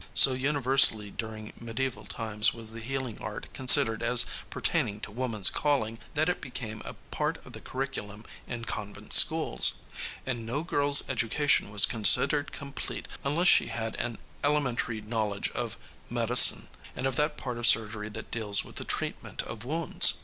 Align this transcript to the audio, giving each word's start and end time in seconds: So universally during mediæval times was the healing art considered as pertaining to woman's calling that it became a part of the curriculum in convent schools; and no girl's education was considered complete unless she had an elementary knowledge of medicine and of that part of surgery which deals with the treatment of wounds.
So 0.15 0.33
universally 0.33 1.11
during 1.11 1.53
mediæval 1.63 2.07
times 2.07 2.55
was 2.55 2.71
the 2.71 2.79
healing 2.79 3.19
art 3.21 3.53
considered 3.53 4.01
as 4.01 4.25
pertaining 4.49 4.99
to 5.01 5.11
woman's 5.11 5.51
calling 5.51 5.99
that 6.15 6.27
it 6.27 6.41
became 6.41 6.81
a 6.85 6.95
part 7.11 7.37
of 7.45 7.53
the 7.53 7.61
curriculum 7.61 8.25
in 8.47 8.65
convent 8.65 9.13
schools; 9.13 9.73
and 10.25 10.43
no 10.43 10.63
girl's 10.63 11.07
education 11.07 11.69
was 11.69 11.85
considered 11.85 12.51
complete 12.51 13.07
unless 13.23 13.47
she 13.49 13.67
had 13.67 13.95
an 13.97 14.17
elementary 14.43 15.01
knowledge 15.01 15.51
of 15.51 15.77
medicine 16.09 16.69
and 16.95 17.05
of 17.05 17.15
that 17.17 17.37
part 17.37 17.59
of 17.59 17.67
surgery 17.67 18.09
which 18.09 18.31
deals 18.31 18.63
with 18.65 18.77
the 18.77 18.83
treatment 18.85 19.43
of 19.43 19.65
wounds. 19.65 20.15